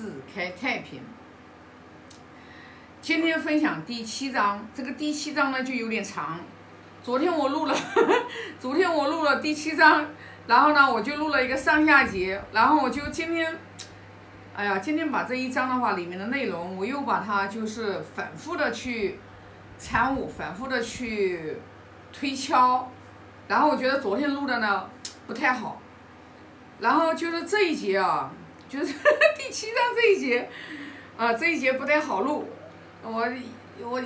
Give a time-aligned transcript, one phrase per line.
[0.00, 1.02] 自开太平。
[3.02, 6.40] 今天分享第七章，这个第七章呢就有点长。
[7.02, 7.76] 昨天我录了，
[8.58, 10.06] 昨天我录了第七章，
[10.46, 13.54] 然后呢我就录了一个上下节，然后我就今天，
[14.56, 19.18] 哎呀，今天把这一章的话里面的内容，我又把它就是反复的去
[19.76, 21.58] 参悟，反复的去
[22.10, 22.90] 推敲，
[23.48, 24.88] 然后我觉得昨天录的呢
[25.26, 25.78] 不太好，
[26.78, 28.30] 然后就是这一节啊，
[28.70, 28.94] 就是
[29.36, 30.48] 第七章这一节，
[31.18, 32.48] 啊这一节不太好录。
[33.02, 33.28] 我
[33.82, 34.00] 我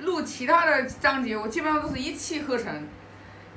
[0.00, 2.84] 录其他的章节，我基本上都是一气呵成。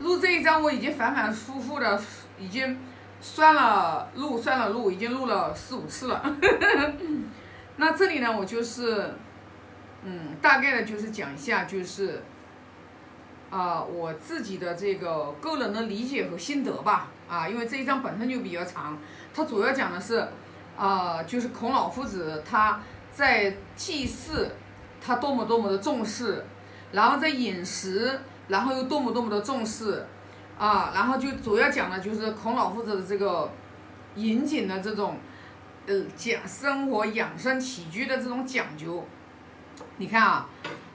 [0.02, 1.99] 录这一章，我已经反反复复的，
[2.38, 2.77] 已经
[3.19, 6.38] 算了录，算了录，已经录了四五次了。
[7.77, 9.16] 那这里呢，我就是，
[10.03, 12.21] 嗯，大概的就是讲一下，就是
[13.49, 17.07] 啊，我自己的这个个人的理解和心得吧。
[17.27, 18.95] 啊，因为这一章本身就比较长，
[19.33, 20.27] 它主要讲的是，
[20.77, 24.52] 啊，就是孔老夫子他在祭祀。
[25.03, 26.45] 他多么多么的重视，
[26.91, 28.19] 然后在饮食，
[28.50, 30.05] 然后又多么多么的重视，
[30.59, 33.49] 啊，然后就主要讲的就是孔老夫子的这个
[34.14, 35.17] 严谨的这种，
[35.88, 39.03] 呃，讲生活养生起居的这种讲究。
[39.97, 40.47] 你看啊，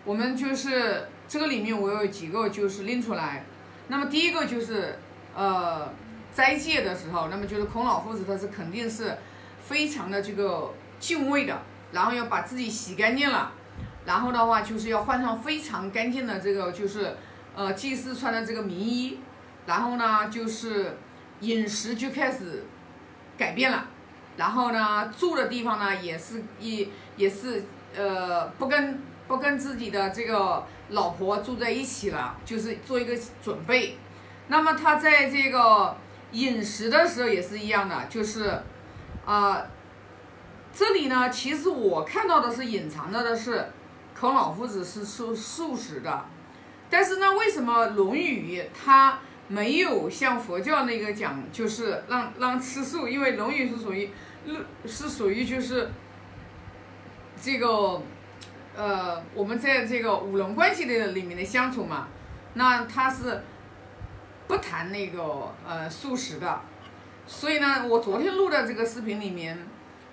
[0.04, 3.44] 我们就是这个里面我有几个就是拎出来，
[3.88, 5.00] 那么第一个就是
[5.34, 5.92] 呃
[6.32, 9.18] 斋戒的时候，那么就是孔老夫子他是肯定是
[9.68, 11.60] 非常的这个敬畏的，
[11.92, 13.52] 然后要把自己洗干净了。
[14.04, 17.16] 然后的话就是要换上非常干净的这个，就是
[17.56, 19.18] 呃祭祀穿的这个名衣，
[19.66, 20.96] 然后呢就是
[21.40, 22.64] 饮食就开始
[23.36, 23.88] 改变了，
[24.36, 27.64] 然后呢住的地方呢也是一也是
[27.96, 33.98] 呃不跟不跟自己的这个老婆住在一起了，就是做一个准备。
[34.46, 35.96] 那么他在这个
[36.30, 38.62] 饮食的时候也是一样的，就是
[39.26, 39.66] 啊
[40.72, 43.66] 这里呢其实我看到的是隐藏着的是。
[44.18, 46.24] 孔老夫子是素素食的，
[46.88, 53.06] 但是呢，为什么《论语》它没有像佛教那个讲，就是让让吃素？
[53.06, 54.10] 因为《论语》是属于，
[54.86, 55.90] 是属于就是
[57.38, 58.00] 这个，
[58.74, 62.08] 呃，我们在这个五伦关系的里面的相处嘛，
[62.54, 63.42] 那他是
[64.48, 66.58] 不谈那个呃素食的，
[67.26, 69.58] 所以呢，我昨天录的这个视频里面，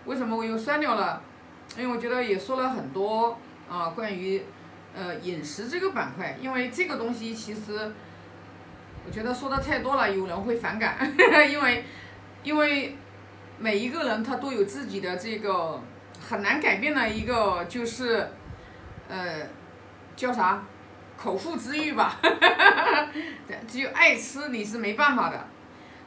[0.05, 1.21] 为什么我又删掉了？
[1.77, 3.37] 因为我觉得也说了很多。
[3.69, 4.43] 啊，关于
[4.93, 7.91] 呃饮食这个板块，因为这个东西其实
[9.03, 11.11] 我觉得说的太多了，有人会反感，
[11.49, 11.83] 因 为
[12.43, 12.95] 因为
[13.57, 15.81] 每一个人他都有自己的这个
[16.19, 18.29] 很难改变的一个就是
[19.07, 19.47] 呃
[20.15, 20.61] 叫啥
[21.17, 22.19] 口腹之欲吧，
[23.67, 25.47] 只有爱吃你是没办法的，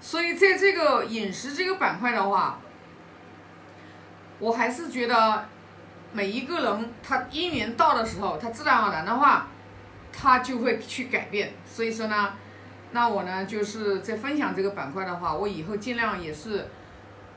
[0.06, 2.60] 所以在这个饮食这个板块的话，
[4.38, 5.46] 我还是觉得。
[6.12, 9.48] 每一个人，他姻缘到的时候，他自然而然的话，
[10.12, 11.52] 他就会去改变。
[11.66, 12.32] 所以说呢，
[12.92, 16.68] 那我呢就是在分享这个板块的话，我以后尽量也是，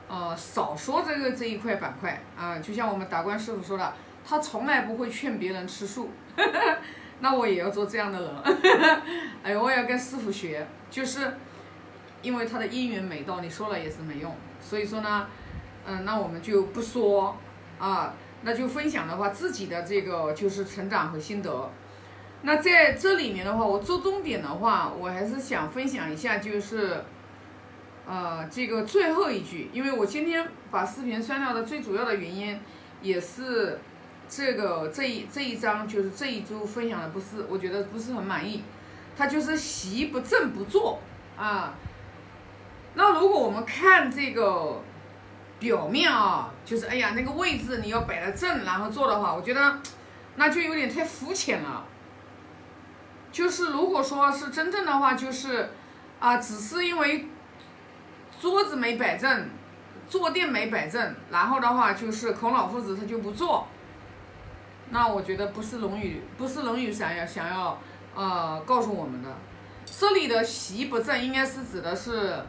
[0.08, 2.58] 呃，少说这个这一块板块啊。
[2.60, 3.92] 就像我们达观师傅说的，
[4.24, 6.10] 他从来不会劝别人吃素，
[7.20, 8.30] 那我也要做这样的人。
[9.42, 11.36] 哎，我也要跟师傅学，就是
[12.22, 14.34] 因为他的姻缘没到，你说了也是没用。
[14.60, 15.26] 所以说呢，
[15.86, 17.36] 嗯，那我们就不说
[17.78, 18.14] 啊。
[18.42, 21.70] 那就分享的话，自己的这个就是成长和心得。
[22.40, 27.04] 那在这里面的话，我做重点的话，我还是想分享一下，就是，
[28.06, 32.58] 呃，这个最后一句，因为我今天把视频删掉的最主要的原因，
[33.02, 33.78] 也是
[34.26, 38.62] 这个这一这一章就是这一周分享的不是，我觉得不是很满意。
[39.18, 40.98] 他就是习不正不坐
[41.36, 41.74] 啊。
[42.94, 44.80] 那如果我们看这个。
[45.60, 49.78] 表面啊，就是哎呀，那个位置你要摆的正，然后坐的话，我觉得
[50.36, 51.84] 那就有点太肤浅了。
[53.30, 55.68] 就是如果说是真正的话，就是
[56.18, 57.28] 啊，只是因为
[58.40, 59.50] 桌子没摆正，
[60.08, 63.68] 坐垫没摆正，然后的话就是孔老夫子他就不坐。
[64.88, 67.78] 那我觉得不是《论语》，不是《论语》想要想要
[68.14, 69.28] 呃告诉我们的，
[69.84, 72.42] 这里的席不正应该是指的是。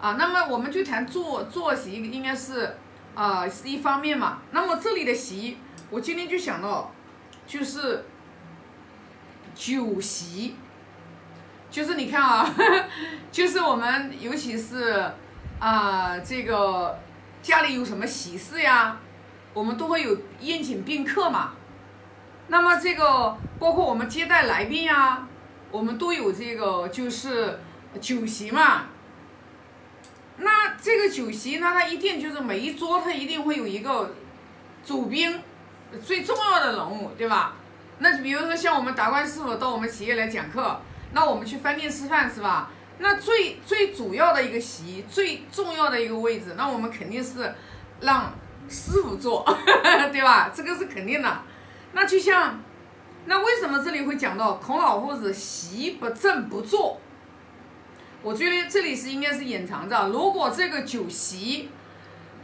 [0.00, 2.76] 啊，那么我们就谈坐坐席，应该是，
[3.16, 4.38] 啊，是一方面嘛。
[4.52, 5.56] 那么这里的席，
[5.90, 6.92] 我今天就想到，
[7.48, 8.04] 就是
[9.56, 10.54] 酒席，
[11.68, 12.54] 就是你看啊，
[13.32, 15.10] 就是我们尤其是
[15.58, 16.96] 啊，这个
[17.42, 18.98] 家里有什么喜事呀，
[19.52, 21.54] 我们都会有宴请宾客嘛。
[22.46, 25.26] 那么这个包括我们接待来宾呀，
[25.72, 27.58] 我们都有这个就是
[28.00, 28.84] 酒席嘛。
[30.38, 34.14] 那这个酒席，那它一定就是每一桌它一定会有一个
[34.84, 35.40] 主宾，
[36.04, 37.54] 最重要的人物，对吧？
[37.98, 40.80] 那比如说像我们达观师傅到我们企业来讲课，
[41.12, 42.70] 那我们去饭店吃饭是吧？
[42.98, 47.54] 那最最主要的一个席，最重要的一个位置，那我们肯定是
[48.00, 48.32] 让
[48.68, 49.44] 师傅坐，
[50.12, 50.52] 对吧？
[50.54, 51.42] 这个是肯定的。
[51.92, 52.60] 那就像，
[53.26, 57.00] 那为什么这里会讲到孔老夫子席不正不坐？
[58.20, 61.70] 我觉得这里是应该是隐藏着，如果这个酒席，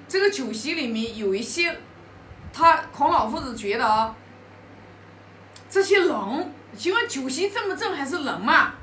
[0.06, 1.80] 这个酒席里面有一些，
[2.52, 4.14] 他孔老夫子觉得啊，
[5.68, 8.74] 这些人，请问酒席正不正还是人嘛？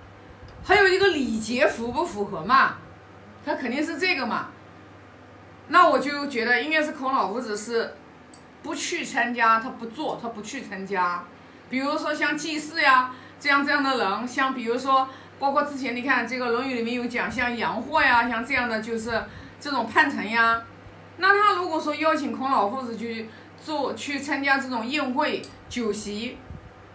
[0.63, 2.75] 还有一个礼节符不符合嘛？
[3.45, 4.49] 他肯定是这个嘛。
[5.69, 7.95] 那我就觉得应该是孔老夫子是
[8.61, 11.23] 不去参加，他不做，他不去参加。
[11.69, 15.07] 比如说像祭祀呀，这样这样的人，像比如说。
[15.41, 19.23] 包括之前你看这个《论语》里面有讲，像杨货呀，像这样的就是
[19.59, 20.61] 这种叛臣呀。
[21.17, 23.27] 那他如果说邀请孔老夫子去
[23.59, 26.37] 做去参加这种宴会酒席，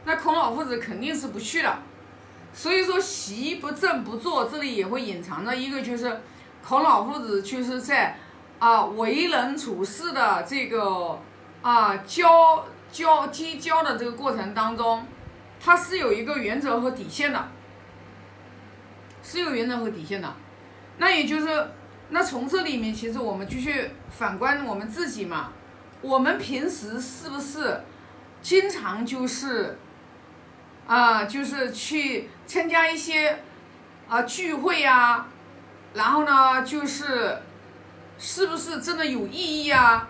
[0.05, 1.77] 那孔老夫子肯定是不去的。
[2.53, 6.21] 所以说席不正不坐，这里也会隐藏着一个就是
[6.65, 8.17] 孔老夫子就是在
[8.61, 11.21] 啊为人处事的这个
[11.63, 15.05] 啊交交结交的这个过程当中，
[15.61, 17.49] 他是有一个原则和底线的。
[19.29, 20.33] 是有原则和底线的，
[20.99, 21.69] 那也就是，
[22.11, 25.53] 那从这里面其实我们就去反观我们自己嘛，
[26.01, 27.81] 我们平时是不是
[28.41, 29.77] 经常就是
[30.87, 33.41] 啊，就是去参加一些
[34.09, 35.27] 啊聚会呀，
[35.95, 37.39] 然后呢就是
[38.21, 40.09] 是不是真的有意义啊？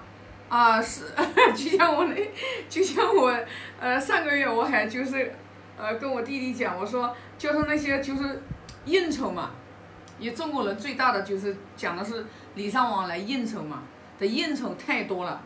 [0.51, 1.05] 啊是，
[1.57, 2.33] 就像我那，
[2.69, 3.35] 就像我
[3.81, 5.35] 呃上个月我还就是
[5.79, 8.43] 呃跟我弟弟讲，我说叫他那些就是。
[8.87, 9.51] 应酬嘛，
[10.19, 12.25] 因为中国人最大的就是讲的是
[12.55, 13.83] 礼尚往来应酬嘛，
[14.19, 15.43] 的应酬太多了，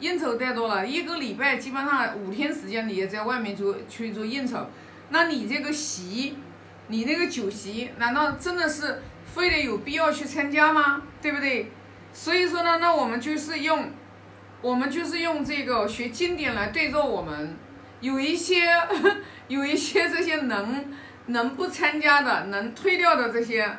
[0.00, 4.66] 应酬太多了，一个礼拜基本上五天时间你也在外面做去做应酬，
[5.10, 6.36] 那你这个席，
[6.88, 11.02] 你那个酒席，难道真的是非得有必要去参加吗？
[11.20, 11.70] 对不对？
[12.12, 13.90] 所以说呢，那我们就是用，
[14.62, 17.56] 我们就是用这个学经典来对照我们，
[18.00, 18.70] 有一些
[19.48, 20.94] 有一些这些能。
[21.26, 23.76] 能不参加的，能退掉的这些，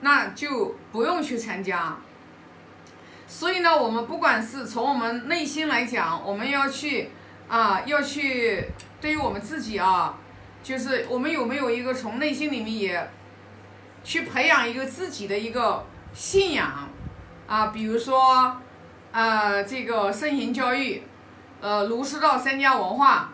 [0.00, 1.96] 那就不用去参加。
[3.28, 7.10] 所以呢，我们不管是从我们内心来讲，我们要去
[7.48, 8.68] 啊，要去
[9.00, 10.18] 对于我们自己啊，
[10.64, 13.10] 就是我们有没有一个从内心里面也
[14.02, 16.88] 去培养一个自己的一个信仰
[17.46, 18.60] 啊，比如说
[19.12, 21.04] 呃这个圣贤教育，
[21.60, 23.30] 呃儒释道三家文化，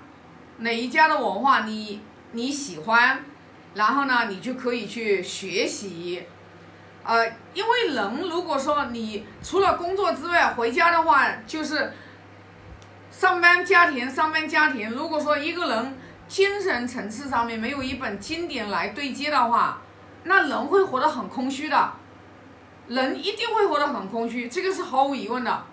[0.58, 3.24] 哪一家的文化你你喜欢？
[3.76, 6.24] 然后呢，你就可以去学习，
[7.04, 11.92] 呃，因为人如果说你除了工作之外回家的话，就是
[13.10, 14.90] 上班家庭上班家庭。
[14.90, 19.82] 如果说一个人精神层次上面没有一本经典来对接的话，
[20.24, 21.92] 那人会活得很空虚的，
[22.88, 25.64] 人一定会活得很空虚，这个是毫无疑问的。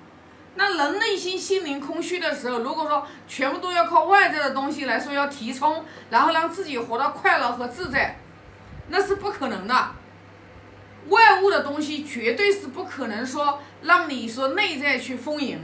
[0.55, 8.19] 那人内心心灵空虚的时候，如果说全部都要靠外在的东西来说要提充，然后让自己活得快乐和自在，
[8.89, 9.91] 那是不可能的。
[11.09, 15.59] 外物的东西绝对是不可能说让你说内在去丰盈。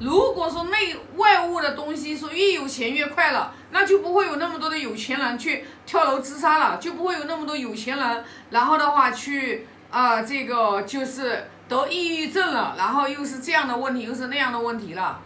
[0.00, 11.48] 如果说内外物的东西说越有钱越快乐，那就不会有那么多的有钱人去跳楼自杀了，就不会有那么多有钱人，然后的话去啊这个就是。
[11.68, 15.20] 得抑郁症了，然后又是这样的问题，又是那样的问题了。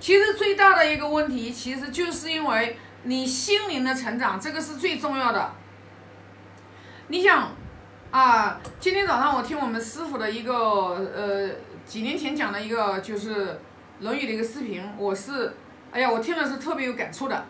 [0.00, 5.52] 其实最大的一个问题，其实就是因为你心灵的成长，这个是最重要的。
[7.08, 7.50] 你想
[8.10, 11.50] 啊，今天早上我听我们师傅的一个呃
[11.84, 13.46] 几年前讲的一个就是
[14.00, 15.54] 《论语》的一个视频，我是
[15.92, 17.44] 哎呀，我听了是特别有感触的。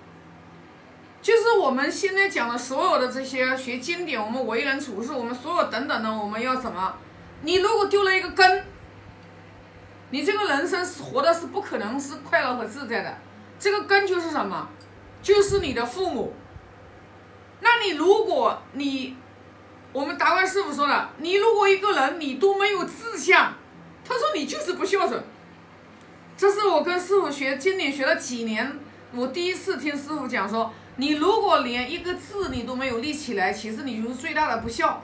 [1.23, 6.95] 就是我们现在讲的所有的这些学经典，我们为人处事，我们所有等等的，我们要怎么？
[7.43, 8.65] 你如果丢了一个根，
[10.11, 13.19] 你这个人生是活的是不可能是快乐和自在的。
[13.59, 14.69] 这个根就是什么？
[15.23, 16.35] 就是你的父母。
[17.61, 19.17] 那你如果你，
[19.93, 23.55] 我们达观师傅说了，你如果一个人你都没有志向，
[24.05, 25.23] 他说你就是不孝顺。
[26.37, 28.79] 这是我跟师傅学经典学了几年，
[29.13, 35.03] 我第一次听师傅讲说，你如果连一个字你都没有立起来，其实你就是最大的不孝。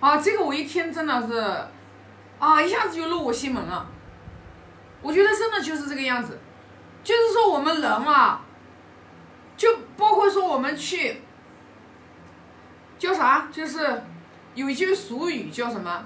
[0.00, 1.38] 啊，这个我一听真的是，
[2.38, 3.86] 啊，一下子就入我心门了。
[5.02, 6.38] 我觉得真的就是这个样子，
[7.02, 8.40] 就是说我们人啊，
[9.56, 11.22] 就包括说我们去，
[12.98, 13.48] 叫啥？
[13.52, 14.02] 就是
[14.54, 16.04] 有一句俗语叫什么？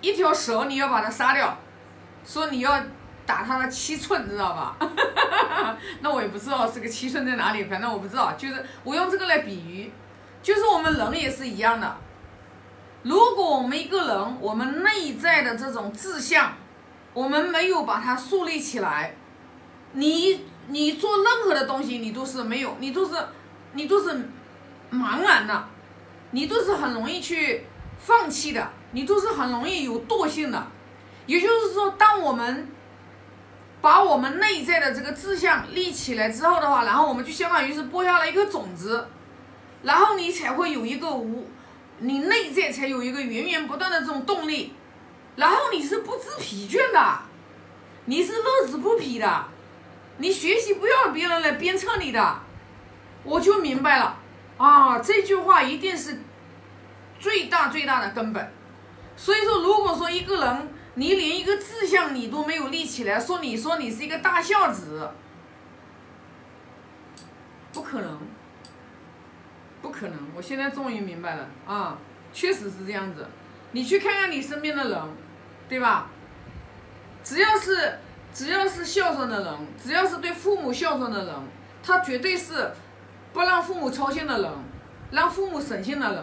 [0.00, 1.56] 一条蛇你要把它杀掉，
[2.24, 2.82] 说你要
[3.24, 4.76] 打它的七寸，知道吧？
[6.00, 8.32] 那我也不知道这个七寸在哪里，反正我不知道。
[8.32, 9.92] 就是我用这个来比喻，
[10.42, 11.96] 就是我们人也是一样的。
[13.02, 16.54] 如果我们一个人，我们内在的这种志向，
[17.12, 19.16] 我们没有把它树立起来，
[19.92, 23.14] 你你做任何的东西，你都是没有，你都是
[23.72, 24.30] 你都是
[24.92, 25.64] 茫然的，
[26.30, 27.66] 你都是很容易去
[27.98, 30.64] 放弃的，你都是很容易有惰性的。
[31.26, 32.68] 也就是说，当我们
[33.80, 39.08] 把我们内在的这个志向立起来之后的话，然后我们就相当于是播下了一个种子，
[39.82, 41.48] 然后你才会有一个无。
[42.02, 44.74] 你内在才有一个源源不断的这种动力，
[45.36, 47.20] 然后你是不知疲倦的，
[48.06, 49.44] 你是乐此不疲的，
[50.18, 52.40] 你学习不要别人来鞭策你的，
[53.22, 54.18] 我就明白了
[54.56, 56.20] 啊，这句话一定是
[57.20, 58.52] 最大最大的根本。
[59.16, 65.08] 所以说，如果说一个人你连一个志向你都没有立起来，说你说你是一个大孝子，
[67.72, 68.18] 不可能。
[69.82, 71.98] 不可能，我现在终于明白了啊，
[72.32, 73.26] 确实是这样子。
[73.72, 74.98] 你去看看你身边的人，
[75.68, 76.06] 对吧？
[77.24, 77.98] 只要是
[78.32, 81.34] 只要是孝顺的人，只要是对父母孝顺的人，
[81.82, 82.70] 他绝对是
[83.32, 84.50] 不让父母操心的人，
[85.10, 86.22] 让父母省心的人。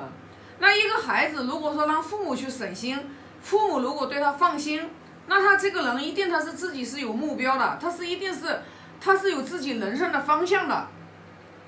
[0.60, 2.98] 那一个孩子如果说让父母去省心，
[3.42, 4.90] 父母如果对他放心，
[5.28, 8.62] 那他这个人一定他是自己是有目标的，他是一定是
[9.02, 10.88] 他是有自己人生的方向的。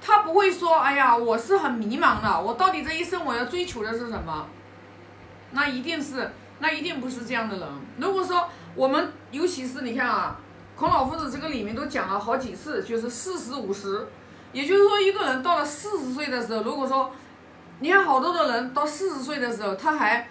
[0.03, 4.48] 他不会说：“哎呀，我是很迷茫的，我到底这一生我要追求的是什么？”
[5.53, 7.67] 那一定是，那一定不是这样的人。
[7.98, 10.39] 如果说我们，尤其是你看啊，
[10.75, 14.08] 孔老夫子这个里面都讲了好几次，就是四十五十，
[14.53, 17.12] 也就是说一个人到了四十岁的时候，如果说
[17.79, 20.29] 你看好多的人到四十岁的时候，他还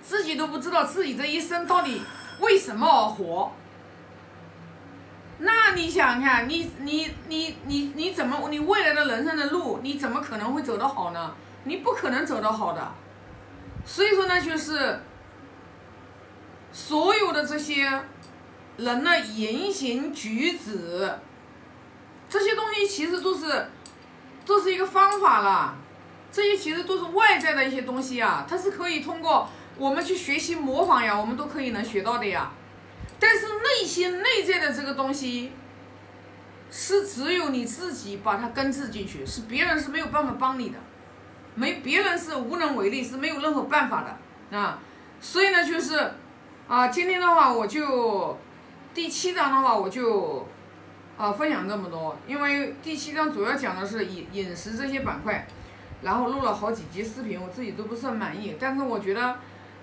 [0.00, 2.00] 自己都不知道自己这一生到底
[2.40, 3.52] 为什么而活。
[5.74, 11.34] 你想看，你你你你你怎么，你未来的人生的路，你怎么可能会走得好呢？
[11.64, 12.92] 你不可能走得好的。
[13.84, 15.00] 所以说呢，就是
[16.72, 18.02] 所有的这些
[18.76, 21.18] 人的言行举止，
[22.28, 23.70] 这些东西其实都是
[24.46, 25.76] 都是一个方法了。
[26.32, 32.52] 这些其实都是外在的一些东西啊，它是可以通过我们去学习模仿呀，我们都可以能学到的呀。
[33.18, 35.52] 但是内心内在的这个东西，
[36.70, 40.78] 是只有你自己把它根治进去，是别人是没有办法帮你的，
[41.54, 44.78] 没别人是无能为力，是没有任何办法的啊。
[45.20, 46.12] 所以呢，就是
[46.68, 48.38] 啊，今天的话我就
[48.94, 50.46] 第七章的话我就
[51.18, 55.46] 啊分享这么多，因为第七章主要讲的是饮饮食这些板块，
[56.02, 59.36] 然后录了好几集视频，我自己都不是很满意，但是我觉得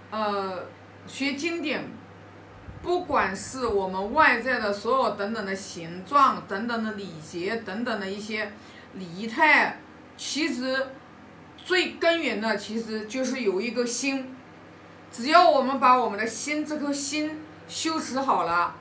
[0.09, 0.65] 呃
[1.05, 1.87] 学经典。
[2.81, 8.51] 不管是我们外在的所有等等的形状、等等的礼节、等等的一些
[8.97, 9.79] 仪态，
[10.15, 10.87] 其实
[11.57, 14.33] 最根源的其实就是有一个心。
[15.11, 18.75] 只要我们把我们的心这颗心修持好了，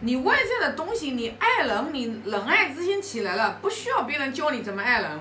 [0.00, 5.18] 你外在的东西，你爱人，你仁爱之心起来了，不需要别人教你怎么爱人；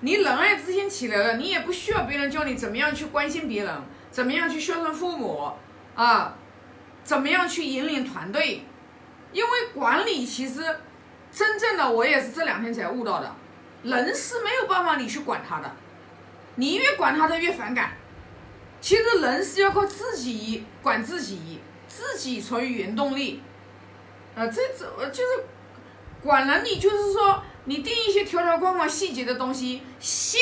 [0.00, 3.74] 你仁爱之心起来了，你也不需要别人教你怎么样去关心别人，
[4.10, 5.52] 怎么样去孝顺父母
[5.94, 6.34] 啊。
[7.04, 8.64] 怎么样去引领团队？
[9.32, 10.60] 因为管理其实
[11.30, 13.32] 真正的我也是这两天才悟到的，
[13.84, 15.70] 人是没有办法你去管他的，
[16.56, 17.92] 你越管他他越反感。
[18.80, 23.40] 其实人是要靠自己管自己，自己成为原动力。
[24.34, 25.44] 呃，这这就是
[26.22, 30.40] 管人，你就是说你定一些条条框框、细节的东西，心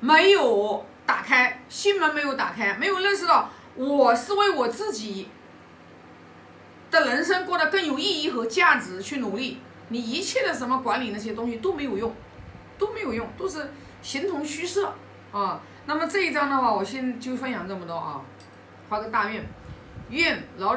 [0.00, 3.48] 没有打开，心门没有打开，没有认识到。
[3.76, 5.28] 我是为我自己
[6.90, 12.14] 的人生过得更有意义和价值去努力，你一切的什么管理那些东西都没有用，
[12.78, 14.94] 都没有用，都是形同虚设
[15.32, 15.60] 啊。
[15.86, 18.20] 那么这一章的话，我先就分享这么多啊，
[18.88, 19.44] 发个大愿，
[20.08, 20.72] 愿老。